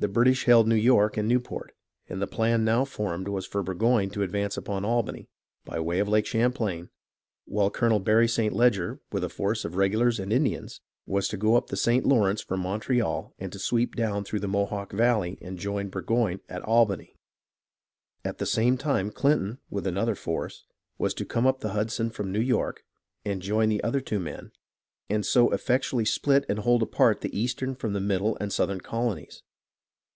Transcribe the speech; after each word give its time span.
The 0.00 0.06
British 0.06 0.44
held 0.44 0.68
New 0.68 0.76
York 0.76 1.16
and 1.16 1.26
Newport, 1.26 1.74
and 2.08 2.22
the 2.22 2.28
plan 2.28 2.64
now 2.64 2.84
formed 2.84 3.26
was 3.26 3.46
for 3.46 3.64
Burgoyne 3.64 4.10
to 4.10 4.22
advance 4.22 4.56
upon 4.56 4.84
Albany 4.84 5.28
by 5.64 5.74
the 5.78 5.82
way 5.82 5.98
of 5.98 6.06
Lake 6.08 6.24
Champlain 6.24 6.90
while 7.46 7.68
Colonel 7.68 7.98
Barry 7.98 8.28
St. 8.28 8.52
Leger 8.54 9.00
with 9.10 9.24
a 9.24 9.24
large 9.26 9.34
force 9.36 9.64
of 9.64 9.74
regulars 9.74 10.20
and 10.20 10.32
Indians 10.32 10.80
was 11.04 11.26
to 11.26 11.36
go 11.36 11.56
up 11.56 11.66
the 11.66 11.76
St. 11.76 12.06
Lawrence 12.06 12.40
from 12.40 12.60
Montreal 12.60 13.34
and 13.40 13.50
to 13.52 13.58
sweep 13.58 13.96
down 13.96 14.22
through 14.22 14.38
the 14.38 14.46
Mohawk 14.46 14.92
valley 14.92 15.36
and 15.42 15.58
join 15.58 15.88
Burgoyne 15.88 16.38
at 16.48 16.62
Albany. 16.62 17.16
At 18.24 18.38
the 18.38 18.46
same 18.46 18.78
time 18.78 19.10
Clinton 19.10 19.58
with 19.68 19.84
another 19.84 20.14
force 20.14 20.64
was 20.96 21.12
to 21.14 21.24
come 21.24 21.44
up 21.44 21.58
the 21.58 21.70
Hudson 21.70 22.10
from 22.10 22.30
New 22.30 22.38
York 22.40 22.84
and 23.24 23.42
join 23.42 23.68
the 23.68 23.82
other 23.82 24.00
two 24.00 24.20
men 24.20 24.52
and 25.10 25.26
so 25.26 25.50
effectually 25.50 26.04
split 26.04 26.44
and 26.48 26.60
hold 26.60 26.84
apart 26.84 27.20
the 27.20 27.36
eastern 27.36 27.74
from 27.74 27.94
the 27.94 28.00
middle 28.00 28.38
and 28.40 28.52
southern 28.52 28.80
colonies. 28.80 29.42